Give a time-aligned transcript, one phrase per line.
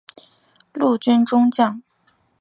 [0.73, 1.79] 陆军中将。